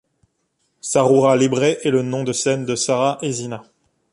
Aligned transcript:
Sarroura 0.81 1.35
Libre 1.37 1.61
est 1.83 1.91
le 1.91 2.01
nom 2.01 2.23
de 2.23 2.33
scène 2.33 2.65
de 2.65 2.73
Sarah 2.73 3.19
Ezzina. 3.21 3.63